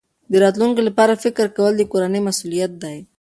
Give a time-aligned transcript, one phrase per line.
[0.31, 2.97] د راتلونکي لپاره فکر کول د کورنۍ مسؤلیت دی.